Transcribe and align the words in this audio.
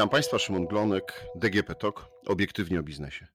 Witam 0.00 0.08
Państwa, 0.08 0.38
Szymon 0.38 0.66
Glonek, 0.66 1.26
DGP 1.34 1.74
TOK, 1.74 2.10
obiektywnie 2.26 2.80
o 2.80 2.82
biznesie. 2.82 3.26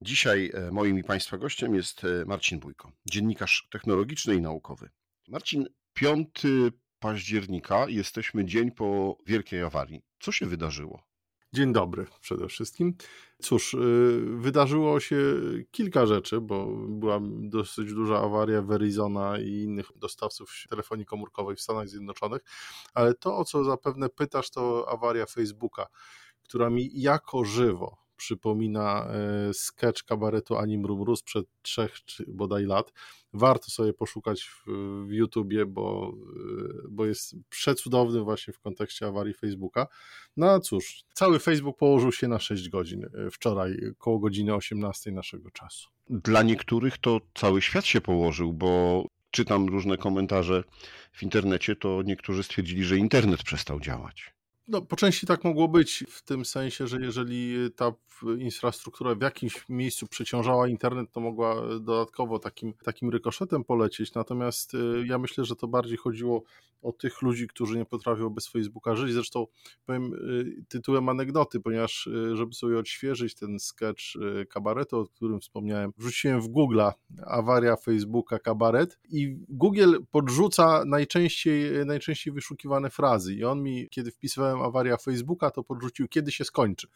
Dzisiaj 0.00 0.50
e, 0.54 0.70
moim 0.70 0.98
i 0.98 1.04
Państwa 1.04 1.38
gościem 1.38 1.74
jest 1.74 2.04
e, 2.04 2.24
Marcin 2.24 2.60
Bójko, 2.60 2.92
dziennikarz 3.10 3.68
technologiczny 3.70 4.34
i 4.34 4.40
naukowy. 4.40 4.90
Marcin, 5.28 5.66
5 5.92 6.28
października 6.98 7.88
jesteśmy 7.88 8.44
dzień 8.44 8.70
po 8.70 9.18
wielkiej 9.26 9.62
awarii. 9.62 10.02
Co 10.20 10.32
się 10.32 10.46
wydarzyło? 10.46 11.09
Dzień 11.52 11.72
dobry 11.72 12.06
przede 12.20 12.48
wszystkim. 12.48 12.94
Cóż, 13.42 13.74
y, 13.74 14.22
wydarzyło 14.36 15.00
się 15.00 15.16
kilka 15.70 16.06
rzeczy, 16.06 16.40
bo 16.40 16.66
była 16.88 17.18
dosyć 17.22 17.94
duża 17.94 18.18
awaria 18.18 18.62
Verizona 18.62 19.38
i 19.38 19.48
innych 19.48 19.86
dostawców 19.96 20.52
telefonii 20.68 21.06
komórkowej 21.06 21.56
w 21.56 21.60
Stanach 21.60 21.88
Zjednoczonych, 21.88 22.42
ale 22.94 23.14
to, 23.14 23.36
o 23.36 23.44
co 23.44 23.64
zapewne 23.64 24.08
pytasz, 24.08 24.50
to 24.50 24.88
awaria 24.88 25.26
Facebooka, 25.26 25.86
która 26.42 26.70
mi 26.70 26.90
jako 26.92 27.44
żywo 27.44 27.96
przypomina 28.20 29.06
e, 29.06 29.54
sketch 29.54 30.02
kabaretu 30.02 30.56
Anim 30.56 30.86
Rumru 30.86 31.16
sprzed 31.16 31.46
trzech 31.62 31.92
bodaj 32.28 32.64
lat. 32.64 32.92
Warto 33.32 33.70
sobie 33.70 33.92
poszukać 33.92 34.42
w, 34.42 34.64
w 35.06 35.12
YouTubie, 35.12 35.66
bo, 35.66 36.12
e, 36.12 36.88
bo 36.88 37.06
jest 37.06 37.34
przecudowny 37.48 38.20
właśnie 38.20 38.54
w 38.54 38.60
kontekście 38.60 39.06
awarii 39.06 39.34
Facebooka. 39.34 39.86
No 40.36 40.50
a 40.50 40.60
cóż, 40.60 41.04
cały 41.14 41.38
Facebook 41.38 41.78
położył 41.78 42.12
się 42.12 42.28
na 42.28 42.38
6 42.38 42.68
godzin 42.68 43.04
e, 43.04 43.30
wczoraj, 43.30 43.76
koło 43.98 44.18
godziny 44.18 44.54
18 44.54 45.12
naszego 45.12 45.50
czasu. 45.50 45.88
Dla 46.10 46.42
niektórych 46.42 46.98
to 46.98 47.20
cały 47.34 47.62
świat 47.62 47.84
się 47.84 48.00
położył, 48.00 48.52
bo 48.52 49.04
czytam 49.30 49.68
różne 49.68 49.96
komentarze 49.96 50.64
w 51.12 51.22
internecie, 51.22 51.76
to 51.76 52.02
niektórzy 52.02 52.42
stwierdzili, 52.42 52.84
że 52.84 52.96
internet 52.96 53.42
przestał 53.42 53.80
działać. 53.80 54.39
No, 54.68 54.82
po 54.82 54.96
części 54.96 55.26
tak 55.26 55.44
mogło 55.44 55.68
być, 55.68 56.04
w 56.08 56.22
tym 56.22 56.44
sensie, 56.44 56.86
że 56.86 57.00
jeżeli 57.00 57.70
ta 57.76 57.92
infrastruktura 58.38 59.14
w 59.14 59.20
jakimś 59.20 59.68
miejscu 59.68 60.06
przeciążała 60.06 60.68
internet, 60.68 61.12
to 61.12 61.20
mogła 61.20 61.78
dodatkowo 61.80 62.38
takim, 62.38 62.72
takim 62.72 63.10
rykoszetem 63.10 63.64
polecieć. 63.64 64.14
Natomiast 64.14 64.74
y, 64.74 65.04
ja 65.06 65.18
myślę, 65.18 65.44
że 65.44 65.56
to 65.56 65.68
bardziej 65.68 65.96
chodziło 65.96 66.42
o 66.82 66.92
tych 66.92 67.22
ludzi, 67.22 67.48
którzy 67.48 67.78
nie 67.78 67.84
potrafią 67.84 68.30
bez 68.30 68.48
Facebooka 68.48 68.96
żyć. 68.96 69.12
Zresztą 69.12 69.46
powiem 69.86 70.14
y, 70.14 70.64
tytułem 70.68 71.08
anegdoty, 71.08 71.60
ponieważ 71.60 72.08
żeby 72.32 72.54
sobie 72.54 72.78
odświeżyć 72.78 73.34
ten 73.34 73.58
sketch 73.58 74.02
kabaretu, 74.48 74.98
o 74.98 75.06
którym 75.06 75.40
wspomniałem, 75.40 75.92
wrzuciłem 75.98 76.40
w 76.40 76.48
Google'a 76.48 76.92
awaria 77.26 77.76
Facebooka 77.76 78.38
kabaret 78.38 78.98
i 79.10 79.36
Google 79.48 79.94
podrzuca 80.10 80.84
najczęściej, 80.86 81.86
najczęściej 81.86 82.32
wyszukiwane 82.32 82.90
frazy 82.90 83.34
i 83.34 83.44
on 83.44 83.62
mi, 83.62 83.88
kiedy 83.90 84.10
wpisywałem 84.10 84.59
awaria 84.60 84.96
Facebooka, 84.96 85.50
to 85.50 85.64
podrzucił, 85.64 86.08
kiedy 86.08 86.32
się 86.32 86.44
skończy. 86.44 86.88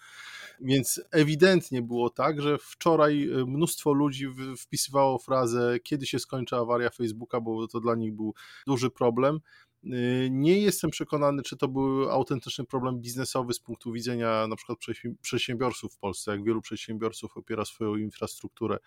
Więc 0.61 1.01
ewidentnie 1.11 1.83
było 1.83 2.11
tak, 2.11 2.43
że 2.43 2.59
wczoraj 2.59 3.31
e, 3.31 3.45
mnóstwo 3.47 3.93
ludzi 3.93 4.27
wpisywało 4.59 5.19
frazę, 5.19 5.79
kiedy 5.83 6.07
się 6.07 6.19
skończy 6.19 6.57
awaria 6.57 6.91
Facebooka, 6.91 7.41
bo 7.41 7.69
to 7.69 7.81
dla 7.81 7.95
nich 7.95 8.15
był 8.15 8.35
duży 8.67 8.91
problem. 8.91 9.41
Y, 9.87 10.29
nie 10.31 10.61
jestem 10.61 10.91
przekonany, 10.91 11.43
czy 11.43 11.57
to 11.57 11.69
był 11.69 12.11
autentyczny 12.11 12.65
problem 12.65 13.01
biznesowy 13.01 13.53
z 13.53 13.61
punktu 13.61 13.93
widzenia 13.93 14.47
na 14.47 14.57
przykład 14.57 14.79
przedsiębiorców 15.23 15.95
w 15.95 15.99
Polsce, 15.99 16.31
jak 16.31 16.45
wielu 16.45 16.61
przedsiębiorców 16.61 17.37
opiera 17.37 17.65
swoją 17.65 17.97
infrastrukturę 17.97 18.79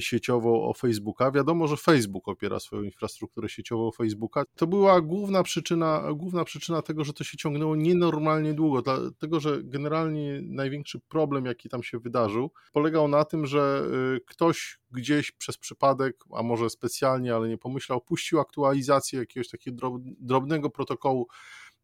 sieciową 0.00 0.62
o 0.62 0.74
Facebooka. 0.74 1.30
Wiadomo, 1.30 1.68
że 1.68 1.76
Facebook 1.76 2.28
opiera 2.28 2.60
swoją 2.60 2.82
infrastrukturę 2.82 3.48
sieciową 3.48 3.86
o 3.86 3.92
Facebooka. 3.92 4.44
To 4.56 4.66
była 4.66 5.00
główna 5.00 5.42
przyczyna, 5.42 6.04
główna 6.14 6.44
przyczyna 6.44 6.82
tego, 6.82 7.04
że 7.04 7.12
to 7.12 7.24
się 7.24 7.36
ciągnęło 7.36 7.76
nienormalnie 7.76 8.54
długo, 8.54 8.82
dlatego 8.82 9.40
że 9.40 9.62
generalnie 9.62 10.40
największy 10.42 11.00
problem, 11.00 11.46
jaki 11.46 11.68
tam 11.68 11.82
się 11.82 11.98
wydarzył, 11.98 12.50
polegał 12.72 13.08
na 13.08 13.24
tym, 13.24 13.46
że 13.46 13.82
y, 14.16 14.20
ktoś 14.26 14.78
gdzieś 14.90 15.32
przez 15.32 15.58
przypadek, 15.58 16.24
a 16.34 16.42
może 16.42 16.70
specjalnie, 16.70 17.34
ale 17.34 17.48
nie 17.48 17.58
pomyślał, 17.58 18.00
puścił 18.00 18.40
aktualizację 18.40 19.18
jakiegoś 19.18 19.48
takiego 19.48 19.98
drobnego 20.20 20.70
protokołu 20.70 21.28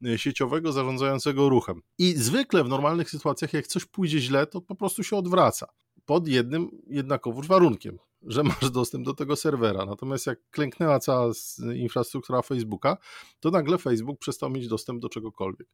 y, 0.07 0.19
sieciowego 0.19 0.73
zarządzającego 0.73 1.49
ruchem. 1.49 1.83
I 1.99 2.13
zwykle 2.13 2.65
w 2.65 2.69
normalnych 2.69 3.11
sytuacjach, 3.11 3.53
jak 3.53 3.67
coś 3.67 3.85
pójdzie 3.85 4.19
źle, 4.19 4.47
to 4.47 4.61
po 4.61 4.75
prostu 4.75 5.03
się 5.03 5.17
odwraca. 5.17 5.67
Pod 6.07 6.29
jednym 6.29 6.71
jednakowoż 6.87 7.47
warunkiem, 7.47 7.99
że 8.23 8.43
masz 8.61 8.71
dostęp 8.71 9.05
do 9.05 9.15
tego 9.15 9.37
serwera. 9.37 9.87
Natomiast 9.87 10.27
jak 10.27 10.51
klęknęła 10.51 10.99
cała 10.99 11.33
infrastruktura 11.77 12.43
Facebooka, 12.43 12.97
to 13.41 13.51
nagle 13.51 13.79
Facebook 13.79 14.19
przestał 14.19 14.51
mieć 14.51 14.69
dostęp 14.69 15.01
do 15.01 15.09
czegokolwiek. 15.09 15.69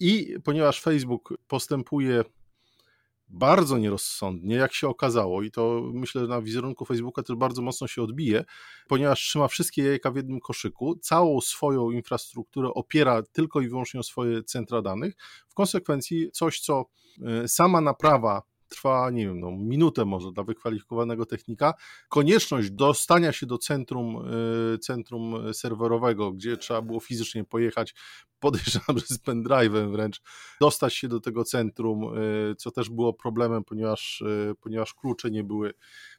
I 0.00 0.36
ponieważ 0.44 0.82
Facebook 0.82 1.34
postępuje 1.48 2.24
bardzo 3.28 3.78
nierozsądnie, 3.78 4.56
jak 4.56 4.74
się 4.74 4.88
okazało, 4.88 5.42
i 5.42 5.50
to 5.50 5.90
myślę, 5.92 6.20
że 6.20 6.26
na 6.26 6.42
wizerunku 6.42 6.84
Facebooka 6.84 7.22
też 7.22 7.36
bardzo 7.36 7.62
mocno 7.62 7.86
się 7.86 8.02
odbije, 8.02 8.44
ponieważ 8.88 9.20
trzyma 9.20 9.48
wszystkie 9.48 9.84
jajka 9.84 10.10
w 10.10 10.16
jednym 10.16 10.40
koszyku, 10.40 10.96
całą 10.96 11.40
swoją 11.40 11.90
infrastrukturę 11.90 12.68
opiera 12.68 13.22
tylko 13.22 13.60
i 13.60 13.68
wyłącznie 13.68 14.00
o 14.00 14.02
swoje 14.02 14.42
centra 14.42 14.82
danych. 14.82 15.14
W 15.48 15.54
konsekwencji 15.54 16.30
coś, 16.32 16.60
co 16.60 16.84
e, 17.22 17.48
sama 17.48 17.80
naprawa 17.80 18.42
trwa, 18.76 19.10
nie 19.10 19.26
wiem, 19.26 19.40
no, 19.40 19.50
minutę 19.50 20.04
może 20.04 20.32
dla 20.32 20.44
wykwalifikowanego 20.44 21.26
technika. 21.26 21.74
Konieczność 22.08 22.70
dostania 22.70 23.32
się 23.32 23.46
do 23.46 23.58
centrum, 23.58 24.28
y, 24.74 24.78
centrum 24.78 25.54
serwerowego, 25.54 26.32
gdzie 26.32 26.56
trzeba 26.56 26.82
było 26.82 27.00
fizycznie 27.00 27.44
pojechać, 27.44 27.94
podejrzewam, 28.40 28.98
że 28.98 29.06
z 29.06 29.18
pendrive'em 29.18 29.92
wręcz, 29.92 30.20
dostać 30.60 30.94
się 30.94 31.08
do 31.08 31.20
tego 31.20 31.44
centrum, 31.44 32.18
y, 32.18 32.54
co 32.58 32.70
też 32.70 32.90
było 32.90 33.12
problemem, 33.12 33.64
ponieważ, 33.64 34.20
y, 34.20 34.54
ponieważ 34.60 34.94
klucze 34.94 35.30
nie 35.30 35.44
były 35.44 35.74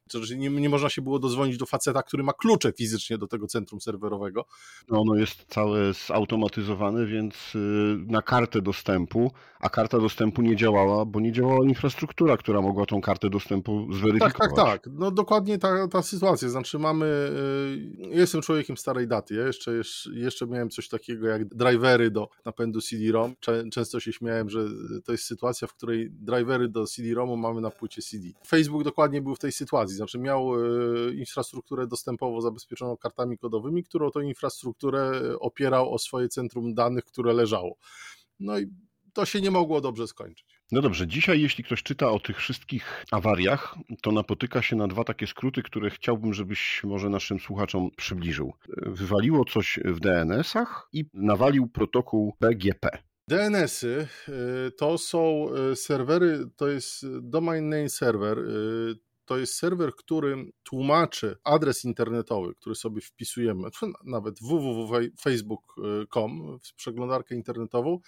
to, 0.08 0.26
że 0.26 0.36
nie, 0.36 0.50
nie 0.50 0.70
można 0.70 0.90
się 0.90 1.02
było 1.02 1.20
dozwonić 1.20 1.58
do 1.58 1.66
faceta, 1.66 2.04
który 2.04 2.24
ma 2.24 2.34
klucze 2.34 2.72
fizycznie 2.72 3.18
do 3.18 3.28
tego 3.28 3.48
centrum 3.48 3.82
serwerowego. 3.82 4.46
No, 4.90 5.02
ono 5.02 5.16
jest 5.16 5.46
całe 5.50 5.94
zautomatyzowane, 6.08 7.06
więc 7.06 7.56
y, 7.56 7.60
na 8.08 8.22
kartę 8.22 8.62
dostępu, 8.62 9.32
a 9.60 9.70
karta 9.70 10.00
dostępu 10.00 10.42
nie 10.42 10.56
działała, 10.56 11.06
bo 11.06 11.20
nie 11.20 11.32
działała 11.32 11.66
infrastruktura, 11.66 12.38
która 12.38 12.62
mogła 12.62 12.86
tą 12.86 13.02
kartę 13.02 13.30
dostępu 13.30 13.94
zweryfikować. 13.94 14.34
Tak, 14.38 14.56
tak, 14.56 14.84
tak. 14.84 14.94
No 14.94 15.12
dokładnie 15.12 15.58
ta, 15.58 15.88
ta 15.88 16.02
sytuacja. 16.02 16.50
Znaczy 16.50 16.80
mamy, 16.80 17.06
y, 18.00 18.08
jestem 18.10 18.42
człowiekiem 18.42 18.78
starej 18.78 19.08
daty, 19.08 19.36
ja 19.36 19.48
jeszcze, 19.48 19.72
jeszcze 20.14 20.48
miałem 20.48 20.70
coś 20.70 20.88
takiego 20.88 21.28
jak 21.28 21.46
drivery 21.46 22.12
do 22.12 22.30
napędu 22.46 22.82
CD-ROM. 22.82 23.36
Często 23.72 24.00
się 24.00 24.14
śmiałem, 24.14 24.50
że 24.50 24.66
to 25.06 25.12
jest 25.12 25.24
sytuacja, 25.24 25.68
w 25.68 25.74
której 25.74 26.10
drivery 26.12 26.70
do 26.70 26.86
CD-ROMu 26.86 27.38
mamy 27.38 27.62
na 27.62 27.72
płycie 27.72 28.02
CD. 28.02 28.28
Facebook 28.48 28.84
dokładnie 28.84 29.22
był 29.22 29.36
w 29.36 29.40
tej 29.40 29.52
sytuacji 29.52 29.97
znaczy 29.98 30.20
miał 30.20 30.54
e, 30.56 31.14
infrastrukturę 31.14 31.88
dostępowo 31.88 32.42
zabezpieczoną 32.42 32.98
kartami 32.98 33.38
kodowymi, 33.38 33.84
którą 33.84 34.12
to 34.12 34.22
infrastrukturę 34.22 35.22
opierał 35.40 35.94
o 35.94 35.98
swoje 35.98 36.30
centrum 36.30 36.74
danych, 36.74 37.06
które 37.06 37.34
leżało. 37.34 37.78
No 38.40 38.60
i 38.60 38.68
to 39.14 39.26
się 39.26 39.42
nie 39.42 39.52
mogło 39.52 39.82
dobrze 39.82 40.08
skończyć. 40.08 40.58
No 40.72 40.82
dobrze, 40.82 41.08
dzisiaj 41.08 41.42
jeśli 41.42 41.64
ktoś 41.64 41.84
czyta 41.84 42.12
o 42.12 42.20
tych 42.20 42.38
wszystkich 42.38 43.06
awariach, 43.12 43.76
to 44.02 44.12
napotyka 44.12 44.62
się 44.62 44.76
na 44.76 44.88
dwa 44.88 45.04
takie 45.04 45.28
skróty, 45.28 45.64
które 45.64 45.90
chciałbym, 45.90 46.34
żebyś 46.34 46.84
może 46.84 47.10
naszym 47.10 47.40
słuchaczom 47.40 47.90
przybliżył. 47.98 48.54
Wywaliło 48.78 49.46
coś 49.46 49.80
w 49.86 50.00
DNS-ach 50.00 50.90
i 50.94 51.06
nawalił 51.14 51.68
protokół 51.68 52.34
BGP. 52.42 52.90
DNS-y 53.30 54.08
e, 54.28 54.72
to 54.72 54.98
są 54.98 55.48
e, 55.72 55.76
serwery, 55.76 56.50
to 56.56 56.68
jest 56.68 57.06
domain 57.22 57.70
name 57.70 57.90
server, 57.90 58.38
to 59.28 59.38
jest 59.38 59.56
serwer, 59.56 59.96
który 59.96 60.52
tłumaczy 60.64 61.36
adres 61.44 61.86
internetowy, 61.86 62.56
który 62.56 62.76
sobie 62.76 63.02
wpisujemy, 63.02 63.70
nawet 64.06 64.40
www.facebook.com 64.42 66.60
w 66.64 66.74
przeglądarkę 66.76 67.36
internetową, 67.36 68.00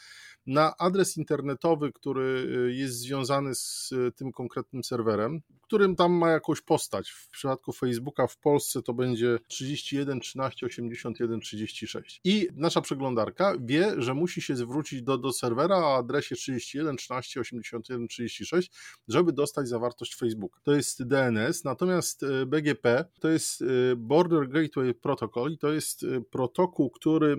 na 0.46 0.78
adres 0.78 1.18
internetowy, 1.18 1.92
który 1.92 2.48
y, 2.68 2.74
jest 2.74 3.00
związany 3.00 3.56
z 3.56 3.92
y, 3.92 4.12
tym 4.12 4.32
konkretnym 4.32 4.84
serwerem, 4.84 5.42
którym 5.62 5.96
tam 5.96 6.12
ma 6.12 6.30
jakąś 6.30 6.62
postać. 6.62 7.10
W 7.10 7.30
przypadku 7.30 7.74
Facebooka 7.74 8.28
w 8.28 8.38
Polsce 8.38 8.82
to 8.82 8.94
będzie 8.94 9.38
31 9.48 10.20
13 10.20 10.66
81 10.66 11.40
36. 11.40 12.22
I 12.24 12.48
nasza 12.56 12.82
przeglądarka 12.82 13.56
wie, 13.62 13.94
że 13.98 14.14
musi 14.14 14.42
się 14.42 14.56
zwrócić 14.56 15.02
do, 15.02 15.18
do 15.18 15.34
serwera 15.34 15.78
o 15.78 15.96
adresie 15.96 16.36
31 16.36 16.98
13 16.98 17.40
81 17.40 18.08
36, 18.08 18.72
żeby 19.08 19.34
dostać 19.34 19.68
zawartość 19.68 20.16
Facebooka. 20.16 20.60
To 20.64 20.76
jest 20.76 21.04
DNS, 21.10 21.64
natomiast 21.64 22.24
y, 22.24 22.46
BGP 22.46 23.06
to 23.20 23.30
jest 23.30 23.64
Border 23.98 24.50
Gateway 24.50 24.94
Protocol 24.94 25.52
i 25.52 25.58
to 25.58 25.72
jest 25.72 26.06
protokół, 26.32 26.90
który 26.90 27.38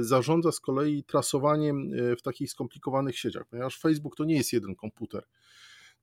zarządza 0.00 0.52
z 0.52 0.60
kolei 0.60 1.04
trasowaniem 1.04 1.90
w 2.18 2.22
takich 2.22 2.50
skomplikowanych 2.50 3.18
sieciach, 3.18 3.46
ponieważ 3.50 3.80
Facebook 3.80 4.16
to 4.16 4.24
nie 4.24 4.36
jest 4.36 4.52
jeden 4.52 4.74
komputer. 4.74 5.24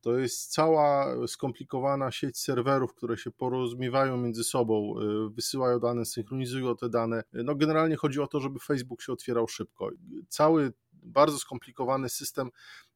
To 0.01 0.17
jest 0.17 0.51
cała 0.51 1.15
skomplikowana 1.27 2.11
sieć 2.11 2.37
serwerów, 2.37 2.93
które 2.93 3.17
się 3.17 3.31
porozumiewają 3.31 4.17
między 4.17 4.43
sobą, 4.43 4.93
wysyłają 5.29 5.79
dane, 5.79 6.05
synchronizują 6.05 6.75
te 6.75 6.89
dane. 6.89 7.23
No 7.33 7.55
generalnie 7.55 7.95
chodzi 7.95 8.19
o 8.19 8.27
to, 8.27 8.39
żeby 8.39 8.59
Facebook 8.59 9.01
się 9.01 9.13
otwierał 9.13 9.47
szybko. 9.47 9.89
Cały 10.27 10.73
bardzo 11.03 11.37
skomplikowany 11.37 12.09
system 12.09 12.49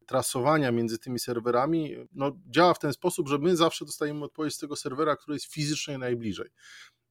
trasowania 0.05 0.71
między 0.71 0.99
tymi 0.99 1.19
serwerami 1.19 1.95
no, 2.11 2.31
działa 2.49 2.73
w 2.73 2.79
ten 2.79 2.93
sposób, 2.93 3.29
że 3.29 3.37
my 3.37 3.55
zawsze 3.55 3.85
dostajemy 3.85 4.25
odpowiedź 4.25 4.55
z 4.55 4.57
tego 4.57 4.75
serwera, 4.75 5.15
który 5.15 5.35
jest 5.35 5.53
fizycznie 5.53 5.97
najbliżej. 5.97 6.49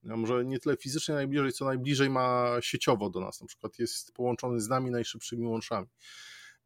No, 0.02 0.16
może 0.16 0.44
nie 0.44 0.58
tyle 0.58 0.76
fizycznie 0.76 1.14
najbliżej, 1.14 1.52
co 1.52 1.64
najbliżej 1.64 2.10
ma 2.10 2.56
sieciowo 2.60 3.10
do 3.10 3.20
nas, 3.20 3.40
na 3.40 3.46
przykład 3.46 3.78
jest 3.78 4.12
połączony 4.12 4.60
z 4.60 4.68
nami 4.68 4.90
najszybszymi 4.90 5.46
łączami 5.46 5.86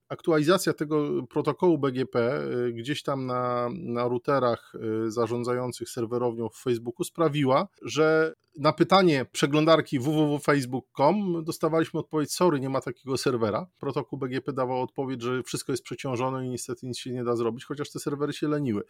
aktualizacja 0.09 0.73
tego 0.73 1.23
protokołu 1.27 1.79
BGP 1.79 2.41
y, 2.69 2.73
gdzieś 2.73 3.03
tam 3.03 3.27
na, 3.27 3.69
na 3.73 4.09
routerach 4.09 4.73
y, 5.07 5.11
zarządzających 5.11 5.89
serwerownią 5.89 6.49
w 6.49 6.57
Facebooku 6.57 7.05
sprawiła, 7.05 7.69
że 7.83 8.35
na 8.59 8.73
pytanie 8.73 9.27
przeglądarki 9.33 9.99
www.facebook.com 9.99 11.45
dostawaliśmy 11.45 12.01
odpowiedź: 12.01 12.33
Sorry, 12.33 12.61
nie 12.61 12.69
ma 12.69 12.81
takiego 12.81 13.17
serwera. 13.17 13.67
Protokół 13.79 14.19
BGP 14.19 14.53
dawał 14.53 14.83
odpowiedź, 14.83 15.23
że 15.23 15.43
wszystko 15.43 15.73
jest 15.73 15.83
przeciążone 15.83 16.47
i 16.47 16.51
niestety 16.51 16.87
nic 16.87 16.99
się 16.99 17.13
nie 17.13 17.25
da 17.25 17.37
zrobić, 17.37 17.65
chociaż 17.65 17.91
te 17.91 17.99
serwery 17.99 18.33
się 18.33 18.49
leniły. 18.49 18.83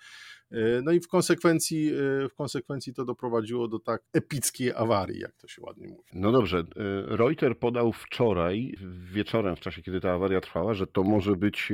Y, 0.53 0.81
no 0.85 0.93
i 0.93 1.01
w 1.01 1.09
konsekwencji, 1.09 1.91
w 2.31 2.35
konsekwencji 2.35 2.95
to 2.95 3.05
doprowadziło 3.05 3.69
do 3.69 3.79
tak 3.79 4.03
epickiej 4.13 4.73
awarii, 4.75 5.21
jak 5.21 5.37
to 5.37 5.49
się 5.49 5.63
ładnie 5.63 5.89
mówi. 5.89 6.11
No 6.15 6.33
dobrze. 6.33 6.65
Reuter 7.07 7.59
podał 7.59 7.93
wczoraj, 7.93 8.75
wieczorem, 9.13 9.57
w 9.57 9.61
czasie 9.61 9.83
kiedy 9.83 10.01
ta 10.01 10.13
awaria 10.13 10.41
trwała, 10.41 10.75
że 10.75 10.87
to 10.87 11.03
może 11.03 11.37
być 11.37 11.73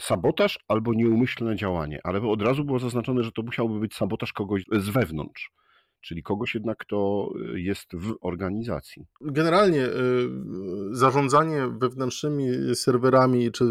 sabotaż 0.00 0.58
albo 0.68 0.94
nieumyślne 0.94 1.56
działanie, 1.56 2.00
ale 2.04 2.20
od 2.20 2.42
razu 2.42 2.64
było 2.64 2.78
zaznaczone, 2.78 3.22
że 3.22 3.32
to 3.32 3.42
musiałby 3.42 3.80
być 3.80 3.94
sabotaż 3.94 4.32
kogoś 4.32 4.62
z 4.72 4.88
wewnątrz 4.88 5.52
czyli 6.02 6.22
kogoś 6.22 6.54
jednak, 6.54 6.78
kto 6.78 7.30
jest 7.54 7.96
w 7.96 8.14
organizacji. 8.20 9.06
Generalnie 9.20 9.86
y, 9.86 9.90
zarządzanie 10.90 11.68
wewnętrznymi 11.78 12.76
serwerami 12.76 13.52
czy 13.52 13.64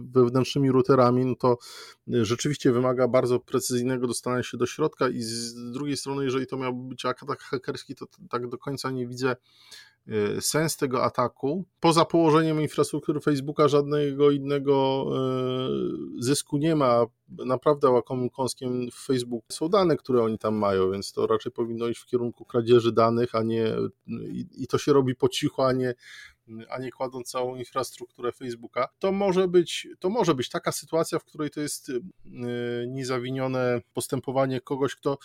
wewnętrznymi 0.00 0.70
routerami, 0.70 1.26
no 1.26 1.34
to 1.34 1.58
rzeczywiście 2.06 2.72
wymaga 2.72 3.08
bardzo 3.08 3.40
precyzyjnego 3.40 4.06
dostania 4.06 4.42
się 4.42 4.56
do 4.56 4.66
środka 4.66 5.08
i 5.08 5.22
z 5.22 5.54
drugiej 5.72 5.96
strony, 5.96 6.24
jeżeli 6.24 6.46
to 6.46 6.56
miałby 6.56 6.88
być 6.88 7.04
atak 7.04 7.40
hakerski, 7.40 7.94
to 7.94 8.06
tak 8.30 8.48
do 8.48 8.58
końca 8.58 8.90
nie 8.90 9.06
widzę 9.06 9.36
Y, 9.95 9.95
sens 10.40 10.76
tego 10.76 11.04
ataku. 11.04 11.64
Poza 11.80 12.04
położeniem 12.04 12.60
infrastruktury 12.60 13.20
Facebooka 13.20 13.68
żadnego 13.68 14.30
innego 14.30 15.06
y, 16.18 16.22
zysku 16.22 16.58
nie 16.58 16.76
ma. 16.76 17.06
Naprawdę 17.28 17.90
łakomym 17.90 18.30
kąskiem 18.30 18.90
w 18.90 19.06
Facebook 19.06 19.44
są 19.52 19.68
dane, 19.68 19.96
które 19.96 20.22
oni 20.22 20.38
tam 20.38 20.54
mają, 20.54 20.90
więc 20.90 21.12
to 21.12 21.26
raczej 21.26 21.52
powinno 21.52 21.88
iść 21.88 22.00
w 22.00 22.06
kierunku 22.06 22.44
kradzieży 22.44 22.92
danych, 22.92 23.34
a 23.34 23.42
nie 23.42 23.72
i, 24.08 24.46
i 24.56 24.66
to 24.66 24.78
się 24.78 24.92
robi 24.92 25.14
po 25.14 25.28
cichu, 25.28 25.62
a 25.62 25.72
nie 25.72 25.94
a 26.70 26.78
nie 26.78 26.90
kładąc 26.90 27.30
całą 27.30 27.56
infrastrukturę 27.56 28.32
Facebooka, 28.32 28.88
to 28.98 29.12
może 29.12 29.48
być, 29.48 29.88
to 29.98 30.10
może 30.10 30.34
być 30.34 30.48
taka 30.48 30.72
sytuacja, 30.72 31.18
w 31.18 31.24
której 31.24 31.50
to 31.50 31.60
jest 31.60 31.88
y, 31.88 32.00
niezawinione 32.88 33.80
postępowanie 33.94 34.60
kogoś, 34.60 34.94
kto 34.94 35.18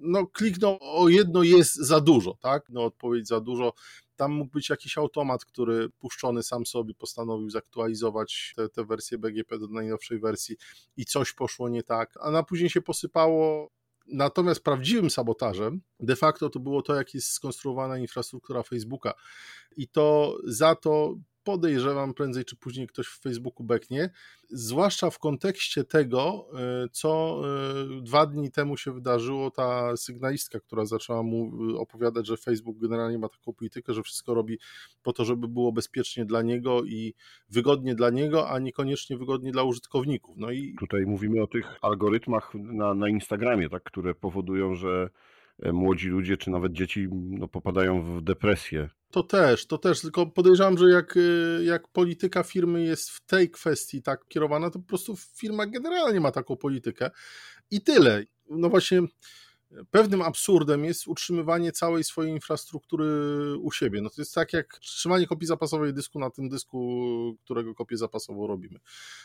no, 0.00 0.26
kliknął 0.26 0.78
o 0.80 1.08
jedno 1.08 1.42
jest 1.42 1.74
za 1.74 2.00
dużo, 2.00 2.36
tak? 2.40 2.68
No, 2.68 2.84
odpowiedź 2.84 3.28
za 3.28 3.40
dużo. 3.40 3.72
Tam 4.16 4.32
mógł 4.32 4.50
być 4.50 4.70
jakiś 4.70 4.98
automat, 4.98 5.44
który 5.44 5.88
puszczony 5.88 6.42
sam 6.42 6.66
sobie 6.66 6.94
postanowił 6.94 7.50
zaktualizować 7.50 8.54
te 8.72 8.84
wersje 8.84 9.18
BGP 9.18 9.58
do 9.58 9.68
najnowszej 9.68 10.18
wersji 10.18 10.56
i 10.96 11.04
coś 11.04 11.32
poszło 11.32 11.68
nie 11.68 11.82
tak, 11.82 12.14
a 12.20 12.30
na 12.30 12.42
później 12.42 12.70
się 12.70 12.82
posypało 12.82 13.70
Natomiast 14.06 14.64
prawdziwym 14.64 15.10
sabotażem 15.10 15.80
de 16.00 16.16
facto 16.16 16.50
to 16.50 16.60
było 16.60 16.82
to, 16.82 16.94
jak 16.94 17.14
jest 17.14 17.28
skonstruowana 17.28 17.98
infrastruktura 17.98 18.62
Facebooka. 18.62 19.14
I 19.76 19.88
to 19.88 20.36
za 20.44 20.74
to 20.74 21.16
podejrzewam 21.44 22.14
prędzej 22.14 22.44
czy 22.44 22.56
później 22.56 22.86
ktoś 22.86 23.06
w 23.06 23.20
Facebooku 23.20 23.66
beknie, 23.66 24.10
zwłaszcza 24.48 25.10
w 25.10 25.18
kontekście 25.18 25.84
tego, 25.84 26.48
e, 26.54 26.88
co 26.92 27.40
e, 27.98 28.02
dwa 28.02 28.26
dni 28.26 28.50
temu 28.50 28.76
się 28.76 28.92
wydarzyło, 28.92 29.50
ta 29.50 29.96
sygnalistka, 29.96 30.60
która 30.60 30.84
zaczęła 30.84 31.22
mu 31.22 31.52
e, 31.72 31.78
opowiadać, 31.78 32.26
że 32.26 32.36
Facebook 32.36 32.78
generalnie 32.78 33.18
ma 33.18 33.28
taką 33.28 33.52
politykę, 33.52 33.94
że 33.94 34.02
wszystko 34.02 34.34
robi 34.34 34.58
po 35.02 35.12
to, 35.12 35.24
żeby 35.24 35.48
było 35.48 35.72
bezpiecznie 35.72 36.24
dla 36.24 36.42
niego 36.42 36.84
i 36.84 37.14
wygodnie 37.48 37.94
dla 37.94 38.10
niego, 38.10 38.50
a 38.50 38.58
niekoniecznie 38.58 39.16
wygodnie 39.16 39.52
dla 39.52 39.62
użytkowników. 39.62 40.36
No 40.38 40.50
i 40.50 40.74
tutaj 40.80 41.06
mówimy 41.06 41.42
o 41.42 41.46
tych 41.46 41.66
algorytmach 41.82 42.54
na, 42.54 42.94
na 42.94 43.08
Instagramie, 43.08 43.68
tak, 43.68 43.82
które 43.82 44.14
powodują, 44.14 44.74
że 44.74 45.10
młodzi 45.72 46.08
ludzie 46.08 46.36
czy 46.36 46.50
nawet 46.50 46.72
dzieci 46.72 47.08
no, 47.12 47.48
popadają 47.48 48.02
w 48.02 48.22
depresję 48.22 48.88
to 49.14 49.22
też, 49.22 49.66
to 49.66 49.78
też, 49.78 50.00
tylko 50.00 50.26
podejrzewam, 50.26 50.78
że 50.78 50.90
jak, 50.90 51.16
y, 51.16 51.60
jak 51.64 51.88
polityka 51.88 52.42
firmy 52.42 52.84
jest 52.84 53.10
w 53.10 53.26
tej 53.26 53.50
kwestii 53.50 54.02
tak 54.02 54.28
kierowana, 54.28 54.70
to 54.70 54.78
po 54.78 54.84
prostu 54.84 55.16
firma 55.16 55.66
generalnie 55.66 56.20
ma 56.20 56.30
taką 56.32 56.56
politykę 56.56 57.10
i 57.70 57.80
tyle. 57.80 58.24
No 58.50 58.68
właśnie, 58.70 59.02
pewnym 59.90 60.22
absurdem 60.22 60.84
jest 60.84 61.08
utrzymywanie 61.08 61.72
całej 61.72 62.04
swojej 62.04 62.32
infrastruktury 62.32 63.06
u 63.58 63.72
siebie. 63.72 64.00
No 64.00 64.10
to 64.10 64.20
jest 64.20 64.34
tak 64.34 64.52
jak 64.52 64.78
trzymanie 64.78 65.26
kopii 65.26 65.46
zapasowej 65.46 65.94
dysku 65.94 66.18
na 66.18 66.30
tym 66.30 66.48
dysku, 66.48 67.36
którego 67.44 67.74
kopię 67.74 67.96
zapasową 67.96 68.46
robimy. 68.46 68.78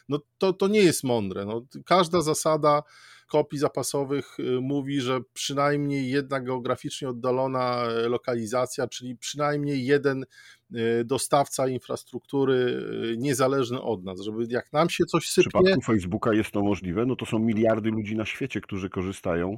No 0.10 0.19
to, 0.38 0.54
to 0.54 0.68
nie 0.68 0.80
jest 0.80 1.04
mądre. 1.04 1.46
No, 1.46 1.66
każda 1.86 2.22
zasada 2.22 2.84
kopii 3.30 3.60
zapasowych 3.60 4.40
y, 4.40 4.62
mówi, 4.62 5.01
że 5.01 5.19
przynajmniej 5.34 6.10
jedna 6.10 6.40
geograficznie 6.40 7.10
oddalona 7.10 7.84
e, 7.84 8.10
lokalizacja, 8.10 8.88
czyli 8.88 9.16
przynajmniej 9.16 9.86
jeden 9.86 10.25
e, 10.74 11.04
dostawca 11.04 11.68
infrastruktury 11.68 12.84
e, 13.13 13.18
niezależny 13.18 13.81
od 13.81 14.04
nas, 14.04 14.22
żeby 14.22 14.45
jak 14.50 14.74
nam 14.74 14.90
się 14.90 15.06
coś 15.06 15.30
sypie... 15.30 15.50
W 15.50 15.54
przypadku 15.54 15.81
Facebooka 15.81 16.34
jest 16.34 16.52
to 16.52 16.62
możliwe, 16.62 17.06
no 17.06 17.16
to 17.16 17.25
są 17.25 17.40
miliardy 17.40 17.90
ludzi 17.90 18.16
na 18.16 18.25
świecie, 18.25 18.62
którzy 18.62 18.90
korzystają 18.90 19.57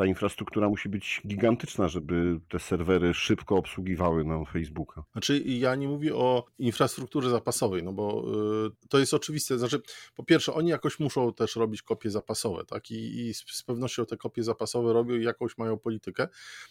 ta 0.00 0.06
infrastruktura 0.06 0.68
musi 0.68 0.88
być 0.88 1.20
gigantyczna, 1.26 1.88
żeby 1.88 2.40
te 2.48 2.58
serwery 2.58 3.14
szybko 3.14 3.56
obsługiwały 3.56 4.24
nam 4.24 4.46
Facebooka. 4.46 5.04
Znaczy, 5.12 5.38
ja 5.38 5.74
nie 5.74 5.88
mówię 5.88 6.16
o 6.16 6.44
infrastrukturze 6.58 7.30
zapasowej, 7.30 7.82
no 7.82 7.92
bo 7.92 8.24
y, 8.66 8.88
to 8.88 8.98
jest 8.98 9.14
oczywiste. 9.14 9.58
Znaczy, 9.58 9.82
po 10.14 10.24
pierwsze, 10.24 10.54
oni 10.54 10.68
jakoś 10.68 11.00
muszą 11.00 11.32
też 11.32 11.56
robić 11.56 11.82
kopie 11.82 12.10
zapasowe, 12.10 12.64
tak? 12.64 12.90
I, 12.90 13.28
i 13.28 13.34
z 13.34 13.62
pewnością 13.62 14.06
te 14.06 14.16
kopie 14.16 14.42
zapasowe 14.42 14.92
robią 14.92 15.14
i 15.14 15.24
jakąś 15.24 15.58
mają 15.58 15.78
politykę. 15.78 16.28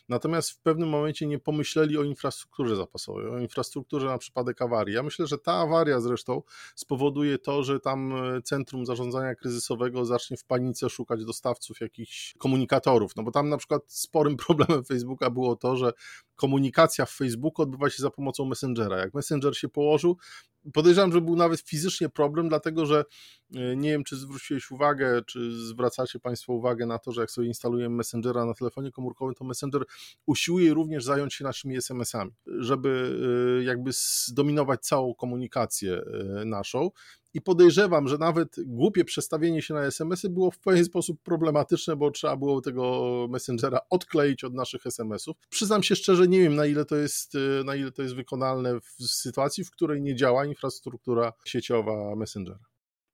Natomiast 0.10 0.52
w 0.52 0.60
pewnym 0.60 0.90
momencie 0.90 1.28
nie 1.28 1.40
pomyśleli 1.40 1.98
o 1.98 2.04
infrastrukturze 2.04 2.76
zapasowej, 2.76 3.28
o 3.28 3.40
infrastrukturze 3.40 4.08
na 4.08 4.18
przypadek 4.18 4.62
awarii. 4.62 4.96
Ja 4.96 5.04
myślę, 5.04 5.28
że 5.28 5.38
ta 5.38 5.54
awaria 5.54 6.00
zresztą 6.00 6.42
spowoduje 6.76 7.38
to, 7.38 7.64
że 7.64 7.80
tam 7.80 8.26
y, 8.36 8.42
Centrum 8.42 8.86
Zarządzania 8.86 9.36
Kryzysowego 9.36 10.06
zacznie 10.06 10.38
w 10.38 10.44
panice 10.44 10.90
szukać 10.90 11.26
dostawców 11.26 11.82
jakichś 11.82 12.34
komunikatorów 12.38 13.16
no 13.20 13.24
bo 13.24 13.32
tam 13.32 13.50
na 13.50 13.58
przykład 13.58 13.82
sporym 13.88 14.38
problemem 14.48 14.84
Facebooka 14.84 15.30
było 15.30 15.56
to, 15.56 15.76
że 15.76 15.94
komunikacja 16.36 17.06
w 17.06 17.12
Facebooku 17.12 17.64
odbywa 17.64 17.90
się 17.90 18.04
za 18.04 18.10
pomocą 18.10 18.46
Messengera. 18.46 18.98
Jak 18.98 19.14
Messenger 19.14 19.58
się 19.58 19.70
położył, 19.70 20.18
podejrzewam, 20.74 21.12
że 21.12 21.22
był 21.22 21.36
nawet 21.36 21.60
fizycznie 21.60 22.10
problem, 22.10 22.50
dlatego 22.50 22.86
że 22.86 23.06
e, 23.56 23.76
nie 23.76 23.90
wiem, 23.90 24.04
czy 24.04 24.16
zwróciłeś 24.16 24.72
uwagę, 24.72 25.22
czy 25.26 25.52
zwracacie 25.52 26.20
Państwo 26.20 26.54
uwagę 26.54 26.86
na 26.86 27.00
to, 27.00 27.12
że 27.12 27.22
jak 27.22 27.32
sobie 27.32 27.48
instalujemy 27.48 27.96
Messengera 27.96 28.46
na 28.46 28.54
telefonie 28.54 28.92
komórkowym, 28.92 29.36
to 29.36 29.46
Messenger 29.46 29.84
usiłuje 30.26 30.74
również 30.74 31.04
zająć 31.04 31.34
się 31.34 31.44
naszymi 31.44 31.78
SMS-ami, 31.78 32.32
żeby 32.46 33.20
e, 33.60 33.64
jakby 33.64 33.92
zdominować 34.28 34.82
całą 34.82 35.16
komunikację 35.16 36.02
e, 36.42 36.46
naszą 36.46 36.90
i 37.34 37.42
podejrzewam, 37.42 38.08
że 38.08 38.18
nawet 38.18 38.56
głupie 38.66 39.06
przestawienie 39.06 39.62
się 39.62 39.74
na 39.74 39.84
SMS-y 39.86 40.30
było 40.30 40.52
w 40.52 40.60
pewien 40.60 40.86
sposób 40.86 41.22
problematyczne, 41.24 41.96
bo 41.96 42.12
trzeba 42.12 42.36
było 42.36 42.62
tego 42.62 43.28
Messengera 43.30 43.80
odkleić 43.90 44.44
od 44.44 44.54
naszych 44.54 44.86
SMS-ów. 44.86 45.38
Przyznam 45.50 45.84
się 45.84 45.96
szczerze, 45.96 46.28
nie 46.28 46.40
wiem 46.40 46.56
na 46.56 46.66
ile 46.66 46.86
to 46.86 46.96
jest, 46.96 47.34
na 47.66 47.76
ile 47.76 47.92
to 47.92 48.02
jest 48.02 48.16
wykonalne 48.16 48.80
w 48.80 49.04
sytuacji, 49.04 49.64
w 49.64 49.72
której 49.72 50.02
nie 50.02 50.16
działa 50.16 50.46
infrastruktura 50.46 51.34
sieciowa 51.46 52.16
Messengera. 52.16 52.60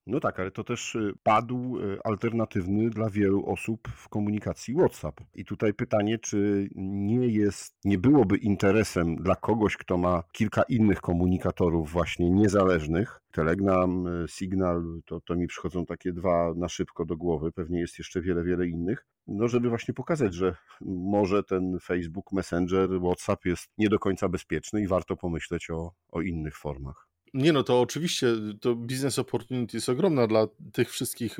No 0.08 0.20
tak, 0.20 0.40
ale 0.40 0.52
to 0.52 0.64
też 0.64 0.96
y, 0.96 1.14
padł 1.24 1.80
y, 1.80 1.98
alternatywny 2.04 2.90
dla 2.90 3.10
wielu 3.10 3.46
osób 3.46 3.88
w 3.88 4.10
komunikacji 4.10 4.74
WhatsApp. 4.74 5.22
I 5.34 5.46
tutaj 5.46 5.74
pytanie, 5.74 6.20
czy 6.20 6.70
nie 6.76 7.28
jest, 7.28 7.76
nie 7.86 7.98
byłoby 7.98 8.38
interesem 8.38 9.16
dla 9.16 9.36
kogoś, 9.36 9.78
kto 9.78 9.98
ma 9.98 10.24
kilka 10.32 10.64
innych 10.64 11.02
komunikatorów 11.02 11.92
właśnie 11.92 12.32
niezależnych, 12.32 13.22
Telegram, 13.32 14.08
y, 14.08 14.26
Signal, 14.28 15.02
to, 15.06 15.22
to 15.22 15.36
mi 15.36 15.48
przychodzą 15.48 15.86
takie 15.86 16.14
dwa 16.14 16.54
na 16.56 16.70
szybko 16.70 17.06
do 17.06 17.18
głowy, 17.18 17.52
pewnie 17.52 17.80
jest 17.80 17.98
jeszcze 17.98 18.22
wiele, 18.22 18.44
wiele 18.44 18.68
innych, 18.68 19.06
no 19.28 19.48
żeby 19.48 19.70
właśnie 19.70 19.94
pokazać, 19.94 20.34
że 20.34 20.56
może 20.82 21.44
ten 21.44 21.78
Facebook, 21.84 22.32
Messenger, 22.32 22.90
WhatsApp 23.00 23.46
jest 23.46 23.68
nie 23.78 23.90
do 23.90 24.00
końca 24.00 24.30
bezpieczny 24.30 24.82
i 24.82 24.88
warto 24.88 25.16
pomyśleć 25.16 25.70
o, 25.70 25.92
o 26.12 26.22
innych 26.22 26.58
formach. 26.58 27.05
Nie 27.36 27.54
no, 27.54 27.63
to 27.63 27.82
oczywiście 27.82 28.27
to 28.62 28.75
biznes 28.75 29.20
opportunity 29.20 29.77
jest 29.77 29.89
ogromna 29.89 30.27
dla 30.27 30.48
tych 30.74 30.92
wszystkich 30.92 31.39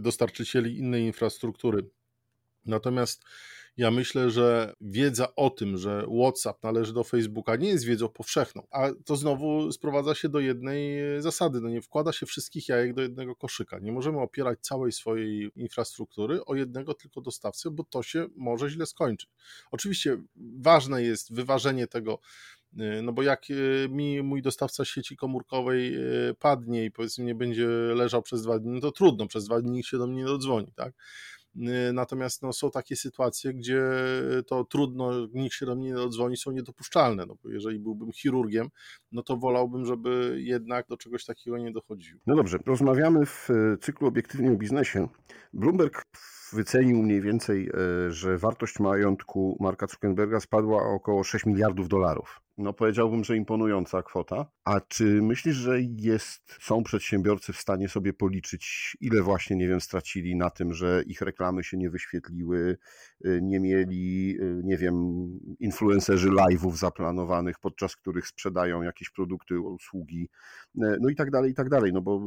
dostarczycieli 0.00 0.78
innej 0.78 1.02
infrastruktury. 1.02 1.90
Natomiast 2.66 3.24
Ja 3.78 3.90
myślę, 3.90 4.30
że 4.30 4.72
wiedza 4.80 5.34
o 5.36 5.50
tym, 5.50 5.76
że 5.76 6.06
WhatsApp 6.20 6.62
należy 6.62 6.92
do 6.92 7.04
Facebooka, 7.04 7.56
nie 7.56 7.68
jest 7.68 7.84
wiedzą 7.84 8.08
powszechną. 8.08 8.66
A 8.70 8.88
to 9.04 9.16
znowu 9.16 9.72
sprowadza 9.72 10.14
się 10.14 10.28
do 10.28 10.40
jednej 10.40 10.98
zasady. 11.22 11.60
No 11.60 11.68
nie 11.68 11.82
wkłada 11.82 12.12
się 12.12 12.26
wszystkich 12.26 12.68
jajek 12.68 12.94
do 12.94 13.02
jednego 13.02 13.36
koszyka. 13.36 13.78
Nie 13.78 13.92
możemy 13.92 14.20
opierać 14.20 14.58
całej 14.60 14.92
swojej 14.92 15.50
infrastruktury 15.56 16.44
o 16.44 16.54
jednego 16.54 16.94
tylko 16.94 17.20
dostawcę, 17.20 17.70
bo 17.70 17.84
to 17.84 18.02
się 18.02 18.26
może 18.36 18.70
źle 18.70 18.86
skończyć. 18.86 19.30
Oczywiście 19.70 20.22
ważne 20.60 21.02
jest 21.02 21.34
wyważenie 21.34 21.86
tego 21.86 22.18
no 23.02 23.12
bo 23.12 23.22
jak 23.22 23.50
y, 23.50 23.88
mi 23.90 24.22
mój 24.22 24.42
dostawca 24.42 24.84
sieci 24.84 25.16
komórkowej 25.16 25.96
y, 26.30 26.34
padnie 26.34 26.84
i 26.84 26.90
powiedzmy 26.90 27.24
nie 27.24 27.34
będzie 27.34 27.66
leżał 27.68 28.22
przez 28.22 28.42
dwa 28.42 28.58
dni, 28.58 28.70
no 28.72 28.80
to 28.80 28.92
trudno, 28.92 29.26
przez 29.26 29.44
dwa 29.44 29.60
dni 29.60 29.84
się 29.84 29.98
do 29.98 30.06
mnie 30.06 30.16
nie 30.16 30.24
dodzwoni, 30.24 30.72
tak? 30.76 30.92
Natomiast 31.92 32.42
no, 32.42 32.52
są 32.52 32.70
takie 32.70 32.96
sytuacje, 32.96 33.54
gdzie 33.54 33.82
to 34.46 34.64
trudno, 34.64 35.26
nikt 35.34 35.54
się 35.54 35.66
do 35.66 35.76
mnie 35.76 35.88
nie 35.88 35.94
dodzwoni, 35.94 36.36
są 36.36 36.50
niedopuszczalne. 36.50 37.26
No, 37.26 37.34
bo 37.42 37.50
jeżeli 37.50 37.78
byłbym 37.78 38.12
chirurgiem, 38.12 38.68
no 39.12 39.22
to 39.22 39.36
wolałbym, 39.36 39.86
żeby 39.86 40.36
jednak 40.38 40.86
do 40.88 40.96
czegoś 40.96 41.24
takiego 41.24 41.58
nie 41.58 41.72
dochodziło. 41.72 42.20
No 42.26 42.36
dobrze, 42.36 42.58
rozmawiamy 42.66 43.26
w 43.26 43.48
cyklu 43.80 44.08
obiektywnie 44.08 44.52
o 44.52 44.56
biznesie. 44.56 45.08
Bloomberg 45.52 46.02
wycenił 46.52 47.02
mniej 47.02 47.20
więcej, 47.20 47.70
że 48.08 48.38
wartość 48.38 48.78
majątku 48.78 49.56
Marka 49.60 49.86
Zuckerberga 49.86 50.40
spadła 50.40 50.82
o 50.82 50.94
około 50.94 51.24
6 51.24 51.46
miliardów 51.46 51.88
dolarów 51.88 52.40
no 52.58 52.72
powiedziałbym, 52.72 53.24
że 53.24 53.36
imponująca 53.36 54.02
kwota. 54.02 54.46
A 54.64 54.80
czy 54.80 55.04
myślisz, 55.04 55.56
że 55.56 55.80
jest, 55.80 56.56
są 56.60 56.82
przedsiębiorcy 56.82 57.52
w 57.52 57.56
stanie 57.56 57.88
sobie 57.88 58.12
policzyć, 58.12 58.96
ile 59.00 59.22
właśnie, 59.22 59.56
nie 59.56 59.68
wiem, 59.68 59.80
stracili 59.80 60.36
na 60.36 60.50
tym, 60.50 60.72
że 60.72 61.02
ich 61.06 61.20
reklamy 61.20 61.64
się 61.64 61.76
nie 61.76 61.90
wyświetliły, 61.90 62.78
y, 63.26 63.40
nie 63.42 63.60
mieli, 63.60 64.36
y, 64.40 64.60
nie 64.64 64.76
wiem, 64.76 64.94
influencerzy 65.60 66.28
live'ów 66.28 66.76
zaplanowanych, 66.76 67.58
podczas 67.58 67.96
których 67.96 68.26
sprzedają 68.26 68.82
jakieś 68.82 69.10
produkty, 69.10 69.60
usługi, 69.60 70.28
y, 70.76 70.80
no 71.00 71.08
i 71.08 71.14
tak 71.14 71.30
dalej, 71.30 71.50
i 71.50 71.54
tak 71.54 71.68
dalej, 71.68 71.92
no 71.92 72.02
bo 72.02 72.20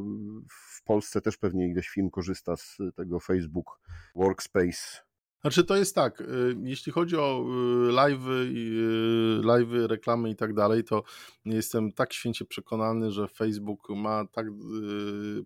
w 0.49 0.83
Polsce 0.83 1.21
też 1.21 1.37
pewnie 1.37 1.69
ileś 1.69 1.89
firm 1.89 2.09
korzysta 2.09 2.55
z 2.55 2.77
tego 2.95 3.19
Facebook 3.19 3.79
Workspace 4.15 5.10
znaczy 5.41 5.63
to 5.63 5.75
jest 5.75 5.95
tak, 5.95 6.21
y, 6.21 6.25
jeśli 6.63 6.91
chodzi 6.91 7.17
o 7.17 7.45
y, 7.89 7.91
live, 7.91 8.27
y, 8.27 9.41
live 9.43 9.69
reklamy 9.71 10.29
i 10.29 10.35
tak 10.35 10.53
dalej, 10.53 10.83
to 10.83 11.03
jestem 11.45 11.91
tak 11.91 12.13
święcie 12.13 12.45
przekonany, 12.45 13.11
że 13.11 13.27
Facebook 13.27 13.89
ma 13.89 14.25
tak 14.27 14.47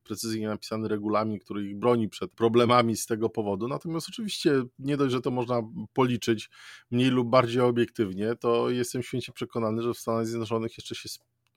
precyzyjnie 0.04 0.48
napisany 0.48 0.88
regulamin, 0.88 1.40
który 1.40 1.66
ich 1.70 1.80
broni 1.80 2.10
przed 2.10 2.32
problemami 2.32 2.98
z 2.98 3.06
tego 3.06 3.30
powodu. 3.30 3.68
Natomiast 3.68 4.10
oczywiście 4.10 4.64
nie 4.80 4.98
dość, 4.98 5.12
że 5.12 5.22
to 5.22 5.32
można 5.32 5.62
policzyć 5.94 6.50
mniej 6.92 7.10
lub 7.10 7.30
bardziej 7.30 7.62
obiektywnie, 7.62 8.36
to 8.36 8.70
jestem 8.70 9.04
święcie 9.04 9.32
przekonany, 9.32 9.82
że 9.82 9.94
w 9.94 9.98
Stanach 9.98 10.28
Zjednoczonych 10.28 10.78
jeszcze 10.78 10.96
się 10.96 11.10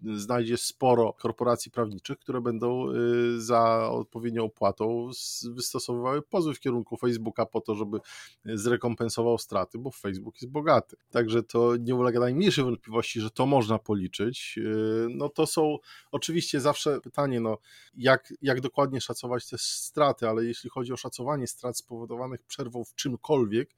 znajdzie 0.02 0.56
sporo 0.56 1.12
korporacji 1.12 1.70
prawniczych, 1.70 2.18
które 2.18 2.40
będą 2.40 2.92
y, 2.92 3.40
za 3.40 3.90
odpowiednią 3.90 4.44
opłatą 4.44 5.10
wystosowywały 5.44 6.22
pozwy 6.22 6.54
w 6.54 6.60
kierunku 6.60 6.96
Facebooka 6.96 7.46
po 7.46 7.60
to, 7.60 7.74
żeby 7.74 7.98
zrekompensował 8.44 9.38
straty, 9.38 9.78
bo 9.78 9.90
Facebook 9.90 10.34
jest 10.34 10.52
bogaty. 10.52 10.96
Także 11.10 11.42
to 11.42 11.76
nie 11.76 11.94
ulega 11.94 12.20
najmniejszej 12.20 12.64
wątpliwości, 12.64 13.20
że 13.20 13.30
to 13.30 13.46
można 13.46 13.78
policzyć. 13.78 14.54
Y, 14.58 15.06
no 15.10 15.28
to 15.28 15.46
są 15.46 15.76
oczywiście 16.12 16.60
zawsze 16.60 17.00
pytanie, 17.00 17.40
no 17.40 17.58
jak, 17.94 18.34
jak 18.42 18.60
dokładnie 18.60 19.00
szacować 19.00 19.48
te 19.48 19.56
straty, 19.58 20.28
ale 20.28 20.44
jeśli 20.44 20.70
chodzi 20.70 20.92
o 20.92 20.96
szacowanie 20.96 21.46
strat 21.46 21.78
spowodowanych 21.78 22.42
przerwą 22.42 22.84
w 22.84 22.94
czymkolwiek, 22.94 23.74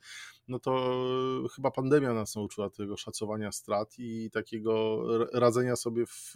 no 0.50 0.58
to 0.58 1.02
chyba 1.54 1.70
pandemia 1.70 2.14
nas 2.14 2.36
nauczyła 2.36 2.70
tego 2.70 2.96
szacowania 2.96 3.52
strat 3.52 3.94
i 3.98 4.30
takiego 4.30 5.02
radzenia 5.32 5.76
sobie 5.76 6.06
w 6.06 6.34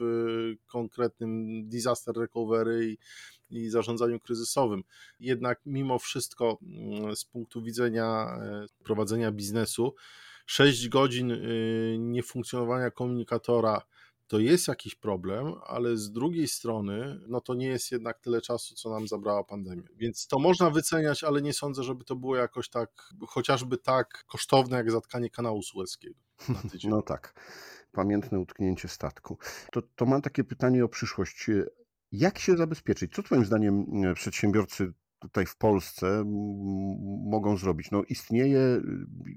konkretnym 0.66 1.62
disaster 1.68 2.16
recovery 2.16 2.86
i, 2.86 2.98
i 3.50 3.70
zarządzaniu 3.70 4.20
kryzysowym. 4.20 4.84
Jednak 5.20 5.60
mimo 5.66 5.98
wszystko 5.98 6.58
mm, 6.62 7.16
z 7.16 7.24
punktu 7.24 7.62
widzenia 7.62 8.38
e, 8.42 8.66
prowadzenia 8.84 9.32
biznesu, 9.32 9.94
6 10.46 10.88
godzin 10.88 11.32
niefunkcjonowania 11.98 12.90
komunikatora 12.90 13.82
to 14.34 14.38
jest 14.38 14.68
jakiś 14.68 14.94
problem, 14.94 15.54
ale 15.66 15.96
z 15.96 16.12
drugiej 16.12 16.48
strony, 16.48 17.20
no 17.28 17.40
to 17.40 17.54
nie 17.54 17.66
jest 17.66 17.92
jednak 17.92 18.20
tyle 18.20 18.40
czasu, 18.40 18.74
co 18.74 18.90
nam 18.90 19.08
zabrała 19.08 19.44
pandemia. 19.44 19.82
Więc 19.96 20.26
to 20.26 20.38
można 20.38 20.70
wyceniać, 20.70 21.24
ale 21.24 21.42
nie 21.42 21.52
sądzę, 21.52 21.82
żeby 21.82 22.04
to 22.04 22.16
było 22.16 22.36
jakoś 22.36 22.68
tak, 22.68 22.90
chociażby 23.28 23.78
tak 23.78 24.24
kosztowne, 24.26 24.76
jak 24.76 24.90
zatkanie 24.90 25.30
kanału 25.30 25.60
tydzień. 26.70 26.90
No 26.90 27.02
tak, 27.02 27.40
pamiętne 27.92 28.38
utknięcie 28.38 28.88
statku. 28.88 29.38
To, 29.72 29.82
to 29.82 30.06
mam 30.06 30.22
takie 30.22 30.44
pytanie 30.44 30.84
o 30.84 30.88
przyszłość. 30.88 31.50
Jak 32.12 32.38
się 32.38 32.56
zabezpieczyć? 32.56 33.14
Co 33.14 33.22
Twoim 33.22 33.44
zdaniem 33.44 33.86
przedsiębiorcy 34.14 34.92
tutaj 35.24 35.46
w 35.46 35.56
Polsce 35.56 36.24
mogą 37.24 37.56
zrobić? 37.56 37.90
No 37.90 38.02
istnieje, 38.08 38.82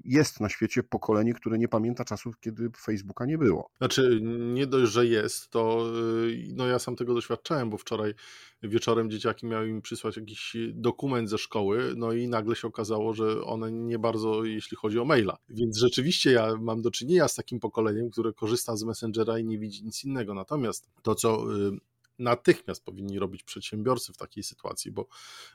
jest 0.04 0.40
na 0.40 0.48
świecie 0.48 0.82
pokolenie, 0.82 1.34
które 1.34 1.58
nie 1.58 1.68
pamięta 1.68 2.04
czasów, 2.04 2.40
kiedy 2.40 2.70
Facebooka 2.76 3.26
nie 3.26 3.38
było. 3.38 3.70
Znaczy, 3.78 4.20
nie 4.54 4.66
dość, 4.66 4.92
że 4.92 5.06
jest, 5.06 5.50
to 5.50 5.90
y, 6.26 6.52
no 6.54 6.66
ja 6.66 6.78
sam 6.78 6.96
tego 6.96 7.14
doświadczałem, 7.14 7.70
bo 7.70 7.78
wczoraj 7.78 8.14
wieczorem 8.62 9.10
dzieciaki 9.10 9.46
miały 9.46 9.72
mi 9.72 9.82
przysłać 9.82 10.16
jakiś 10.16 10.56
dokument 10.72 11.30
ze 11.30 11.38
szkoły, 11.38 11.92
no 11.96 12.12
i 12.12 12.28
nagle 12.28 12.56
się 12.56 12.68
okazało, 12.68 13.14
że 13.14 13.42
one 13.42 13.72
nie 13.72 13.98
bardzo, 13.98 14.44
jeśli 14.44 14.76
chodzi 14.76 14.98
o 14.98 15.04
maila. 15.04 15.36
Więc 15.48 15.78
rzeczywiście 15.78 16.32
ja 16.32 16.56
mam 16.60 16.82
do 16.82 16.90
czynienia 16.90 17.28
z 17.28 17.34
takim 17.34 17.60
pokoleniem, 17.60 18.10
które 18.10 18.32
korzysta 18.32 18.76
z 18.76 18.84
Messengera 18.84 19.38
i 19.38 19.44
nie 19.44 19.58
widzi 19.58 19.84
nic 19.84 20.04
innego. 20.04 20.34
Natomiast 20.34 20.88
to, 21.02 21.14
co 21.14 21.56
y, 21.56 21.78
natychmiast 22.18 22.84
powinni 22.84 23.18
robić 23.18 23.42
przedsiębiorcy 23.42 24.12
w 24.12 24.16
takiej 24.16 24.44
sytuacji, 24.44 24.90
bo 24.90 25.06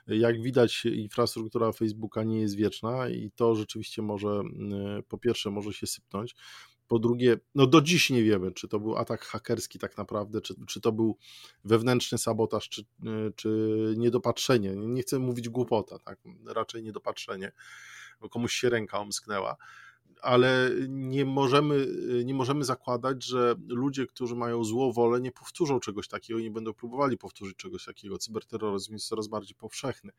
jak 0.06 0.42
widać, 0.42 0.84
infrastruktura 0.84 1.72
Facebooka 1.72 2.22
nie 2.22 2.40
jest 2.40 2.56
wieczna 2.56 3.08
i 3.08 3.30
to 3.30 3.54
rzeczywiście 3.54 4.02
może, 4.02 4.28
mm, 4.28 5.02
po 5.08 5.18
pierwsze, 5.18 5.50
może 5.50 5.72
się 5.72 5.86
sypnąć. 5.86 6.34
Po 6.88 6.98
drugie, 6.98 7.36
no 7.54 7.66
do 7.66 7.80
dziś 7.80 8.10
nie 8.10 8.22
wiemy, 8.22 8.52
czy 8.52 8.68
to 8.68 8.80
był 8.80 8.96
atak 8.96 9.24
hakerski 9.24 9.78
tak 9.78 9.96
naprawdę, 9.96 10.40
czy, 10.40 10.54
czy 10.68 10.80
to 10.80 10.92
był 10.92 11.18
wewnętrzny 11.64 12.18
sabotaż, 12.18 12.68
czy, 12.68 12.84
czy 13.36 13.48
niedopatrzenie. 13.96 14.76
Nie 14.76 15.02
chcę 15.02 15.18
mówić 15.18 15.48
głupota, 15.48 15.98
tak? 15.98 16.18
raczej 16.46 16.82
niedopatrzenie, 16.82 17.52
bo 18.20 18.28
komuś 18.28 18.52
się 18.54 18.70
ręka 18.70 18.98
omsknęła 18.98 19.56
ale 20.24 20.70
nie 20.88 21.24
możemy, 21.24 21.86
nie 22.24 22.34
możemy 22.34 22.64
zakładać, 22.64 23.24
że 23.24 23.54
ludzie, 23.68 24.06
którzy 24.06 24.36
mają 24.36 24.64
złą 24.64 24.92
wolę, 24.92 25.20
nie 25.20 25.32
powtórzą 25.32 25.80
czegoś 25.80 26.08
takiego, 26.08 26.40
nie 26.40 26.50
będą 26.50 26.74
próbowali 26.74 27.18
powtórzyć 27.18 27.56
czegoś 27.56 27.84
takiego. 27.84 28.18
Cyberterroryzm 28.18 28.92
jest 28.92 29.08
coraz 29.08 29.28
bardziej 29.28 29.54
powszechny. 29.56 30.12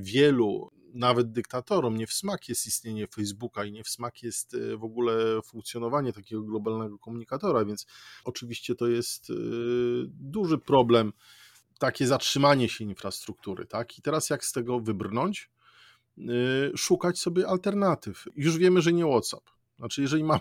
Wielu, 0.00 0.70
nawet 0.94 1.32
dyktatorom, 1.32 1.96
nie 1.96 2.06
w 2.06 2.12
smak 2.12 2.48
jest 2.48 2.66
istnienie 2.66 3.06
Facebooka 3.06 3.64
i 3.64 3.72
nie 3.72 3.84
w 3.84 3.88
smak 3.88 4.22
jest 4.22 4.54
e, 4.54 4.76
w 4.76 4.84
ogóle 4.84 5.42
funkcjonowanie 5.42 6.12
takiego 6.12 6.42
globalnego 6.42 6.98
komunikatora, 6.98 7.64
więc 7.64 7.86
oczywiście 8.24 8.74
to 8.74 8.86
jest 8.88 9.30
e, 9.30 9.34
duży 10.08 10.58
problem, 10.58 11.12
takie 11.78 12.06
zatrzymanie 12.06 12.68
się 12.68 12.84
infrastruktury. 12.84 13.66
Tak? 13.66 13.98
I 13.98 14.02
teraz 14.02 14.30
jak 14.30 14.44
z 14.44 14.52
tego 14.52 14.80
wybrnąć? 14.80 15.50
Y, 16.18 16.76
szukać 16.76 17.18
sobie 17.18 17.48
alternatyw. 17.48 18.24
Już 18.36 18.58
wiemy, 18.58 18.82
że 18.82 18.92
nie 18.92 19.04
WhatsApp. 19.04 19.50
Znaczy, 19.78 20.02
jeżeli 20.02 20.24
mamy, 20.32 20.40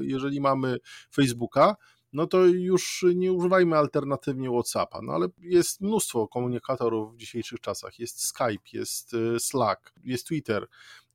jeżeli 0.00 0.40
mamy 0.40 0.78
Facebooka, 1.14 1.76
no 2.12 2.26
to 2.26 2.46
już 2.46 3.04
nie 3.14 3.32
używajmy 3.32 3.76
alternatywnie 3.76 4.50
WhatsAppa. 4.50 5.02
No 5.02 5.12
ale 5.12 5.28
jest 5.38 5.80
mnóstwo 5.80 6.28
komunikatorów 6.28 7.14
w 7.14 7.16
dzisiejszych 7.16 7.60
czasach. 7.60 7.98
Jest 7.98 8.24
Skype, 8.24 8.64
jest 8.72 9.14
y, 9.14 9.40
Slack, 9.40 9.92
jest 10.04 10.26
Twitter, 10.26 10.66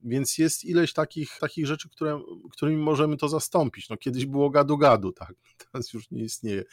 więc 0.05 0.38
jest 0.38 0.63
ileś 0.63 0.93
takich, 0.93 1.38
takich 1.39 1.67
rzeczy, 1.67 1.89
które, 1.89 2.21
którymi 2.51 2.77
możemy 2.77 3.17
to 3.17 3.29
zastąpić. 3.29 3.89
No 3.89 3.97
kiedyś 3.97 4.25
było 4.25 4.50
gadu-gadu, 4.50 5.13
tak, 5.13 5.33
teraz 5.71 5.93
już 5.93 6.12
nie 6.12 6.24
istnieje. 6.24 6.63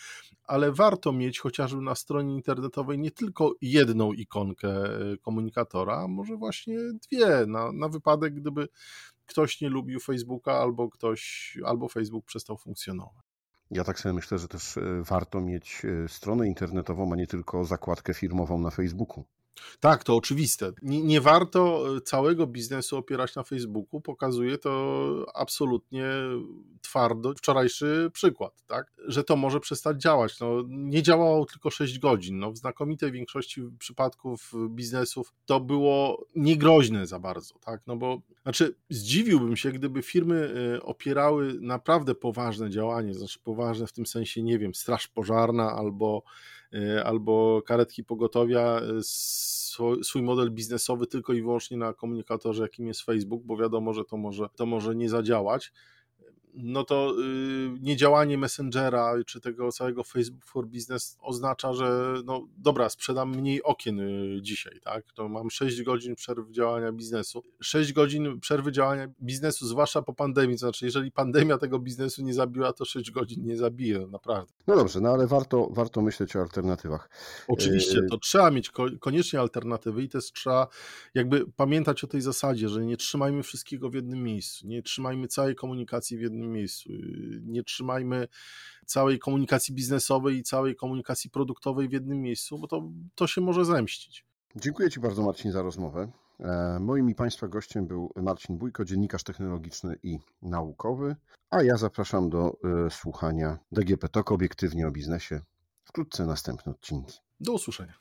Ale 0.44 0.72
warto 0.72 1.12
mieć 1.12 1.38
chociażby 1.38 1.82
na 1.82 1.94
stronie 1.94 2.34
internetowej 2.34 2.98
nie 2.98 3.10
tylko 3.10 3.54
jedną 3.60 4.12
ikonkę 4.12 5.00
y, 5.12 5.18
komunikatora, 5.18 5.96
a 5.96 6.08
może 6.08 6.36
właśnie 6.36 6.78
dwie, 7.08 7.46
na, 7.46 7.72
na 7.72 7.88
wypadek, 7.88 8.34
gdyby 8.34 8.68
ktoś 9.26 9.60
nie 9.60 9.68
lubił 9.68 10.00
Facebooka 10.00 10.52
albo 10.52 10.90
ktoś, 10.90 11.52
albo 11.64 11.88
Facebook 11.88 12.24
przestał 12.24 12.56
funkcjonować. 12.56 13.24
Ja 13.70 13.84
tak 13.84 14.00
sobie 14.00 14.12
myślę, 14.12 14.38
że 14.38 14.48
też 14.48 14.76
e, 14.76 15.02
warto 15.02 15.40
mieć 15.40 15.82
e, 15.84 16.08
stronę 16.08 16.48
internetową, 16.48 17.12
a 17.12 17.16
nie 17.16 17.26
tylko 17.26 17.64
zakładkę 17.64 18.14
firmową 18.14 18.58
na 18.58 18.70
Facebooku. 18.70 19.24
Tak, 19.80 20.04
to 20.04 20.16
oczywiste. 20.16 20.72
Nie, 20.82 21.02
nie, 21.02 21.20
warto 21.20 21.84
e, 21.96 22.00
całego 22.00 22.46
biznesu 22.46 22.96
opierać 22.96 23.34
na 23.34 23.42
Facebooku. 23.42 24.00
Pokazuje 24.00 24.58
to 24.58 25.26
absolutnie 25.34 26.04
twardo 26.82 27.34
wczorajszy 27.34 28.10
przykład, 28.12 28.62
tak? 28.66 28.92
że 29.06 29.24
to 29.24 29.36
może 29.36 29.60
przestać 29.60 30.02
działać. 30.02 30.40
No, 30.40 30.62
nie 30.68 31.02
działało 31.02 31.44
tylko 31.44 31.70
6 31.70 31.98
godzin. 31.98 32.38
No, 32.38 32.52
w 32.52 32.56
znakomitej 32.56 33.12
większości 33.12 33.62
przypadków 33.78 34.52
biznesów 34.68 35.34
to 35.46 35.60
było 35.60 36.26
niegroźne 36.36 37.06
za 37.06 37.18
bardzo. 37.18 37.54
Tak? 37.58 37.80
No 37.86 37.96
bo, 37.96 38.20
znaczy, 38.42 38.74
zdziwiłbym 38.90 39.56
się, 39.56 39.72
gdyby 39.72 40.02
firmy 40.02 40.54
y, 40.76 40.82
opierały 40.82 41.54
naprawdę 41.60 42.14
poważne 42.14 42.70
działanie, 42.70 43.14
znaczy 43.14 43.38
poważne 43.44 43.86
w 43.86 43.92
tym 43.92 44.06
sensie, 44.06 44.42
nie 44.42 44.58
wiem, 44.58 44.74
straż 44.74 45.08
pożarna 45.08 45.72
albo, 45.72 46.22
albo 47.04 47.62
karetki 47.66 48.04
pogotowia 48.04 48.80
y, 48.98 49.02
swój 50.04 50.22
model 50.22 50.50
biznesowy 50.50 51.06
tylko 51.06 51.32
i 51.32 51.42
wyłącznie 51.42 51.76
na 51.76 51.92
komunikatorze, 51.94 52.62
jakim 52.62 52.86
jest 52.86 53.02
Facebook, 53.02 53.42
bo 53.44 53.56
wiadomo, 53.56 53.92
że 53.92 54.04
to 54.04 54.16
może, 54.16 54.46
to 54.56 54.66
może 54.66 54.94
nie 54.94 55.08
zadziałać 55.08 55.72
no 56.54 56.84
to 56.84 57.14
y, 57.18 57.80
niedziałanie 57.80 58.38
Messengera 58.38 59.14
czy 59.26 59.40
tego 59.40 59.72
całego 59.72 60.04
Facebook 60.04 60.44
for 60.44 60.66
Business 60.66 61.18
oznacza, 61.20 61.72
że 61.72 62.14
no 62.24 62.46
dobra, 62.56 62.88
sprzedam 62.88 63.30
mniej 63.30 63.62
okien 63.62 64.00
y, 64.00 64.38
dzisiaj, 64.42 64.80
tak? 64.84 65.12
To 65.12 65.28
mam 65.28 65.50
6 65.50 65.82
godzin 65.82 66.14
przerwy 66.14 66.52
działania 66.52 66.92
biznesu. 66.92 67.42
6 67.60 67.92
godzin 67.92 68.40
przerwy 68.40 68.72
działania 68.72 69.08
biznesu, 69.22 69.66
zwłaszcza 69.66 70.02
po 70.02 70.12
pandemii, 70.12 70.56
to 70.56 70.60
znaczy 70.60 70.84
jeżeli 70.84 71.12
pandemia 71.12 71.58
tego 71.58 71.78
biznesu 71.78 72.22
nie 72.22 72.34
zabiła, 72.34 72.72
to 72.72 72.84
6 72.84 73.10
godzin 73.10 73.44
nie 73.44 73.56
zabije, 73.56 74.06
naprawdę. 74.10 74.52
No 74.66 74.76
dobrze, 74.76 75.00
no 75.00 75.10
ale 75.10 75.26
warto, 75.26 75.68
warto 75.70 76.02
myśleć 76.02 76.36
o 76.36 76.40
alternatywach. 76.40 77.10
Oczywiście, 77.48 77.98
y, 77.98 78.06
to 78.10 78.18
trzeba 78.18 78.50
mieć 78.50 78.70
koniecznie 79.00 79.40
alternatywy 79.40 80.02
i 80.02 80.08
też 80.08 80.32
trzeba 80.32 80.66
jakby 81.14 81.46
pamiętać 81.56 82.04
o 82.04 82.06
tej 82.06 82.20
zasadzie, 82.20 82.68
że 82.68 82.84
nie 82.84 82.96
trzymajmy 82.96 83.42
wszystkiego 83.42 83.90
w 83.90 83.94
jednym 83.94 84.22
miejscu, 84.22 84.66
nie 84.66 84.82
trzymajmy 84.82 85.28
całej 85.28 85.54
komunikacji 85.54 86.18
w 86.18 86.20
jednym 86.20 86.41
jednym 86.42 86.52
miejscu. 86.52 86.90
Nie 87.42 87.62
trzymajmy 87.62 88.28
całej 88.86 89.18
komunikacji 89.18 89.74
biznesowej 89.74 90.36
i 90.36 90.42
całej 90.42 90.76
komunikacji 90.76 91.30
produktowej 91.30 91.88
w 91.88 91.92
jednym 91.92 92.22
miejscu, 92.22 92.58
bo 92.58 92.66
to, 92.66 92.90
to 93.14 93.26
się 93.26 93.40
może 93.40 93.64
zemścić. 93.64 94.24
Dziękuję 94.56 94.90
Ci 94.90 95.00
bardzo, 95.00 95.22
Marcin, 95.22 95.52
za 95.52 95.62
rozmowę. 95.62 96.12
E, 96.40 96.78
moim 96.80 97.10
i 97.10 97.14
Państwa 97.14 97.48
gościem 97.48 97.86
był 97.86 98.12
Marcin 98.16 98.58
Bójko, 98.58 98.84
dziennikarz 98.84 99.22
technologiczny 99.22 99.96
i 100.02 100.18
naukowy, 100.42 101.16
a 101.50 101.62
ja 101.62 101.76
zapraszam 101.76 102.30
do 102.30 102.56
e, 102.86 102.90
słuchania 102.90 103.58
DGP 103.72 104.08
TOK 104.08 104.32
obiektywnie 104.32 104.88
o 104.88 104.90
biznesie. 104.90 105.40
Wkrótce 105.84 106.26
następne 106.26 106.72
odcinki. 106.72 107.18
Do 107.40 107.52
usłyszenia. 107.52 107.94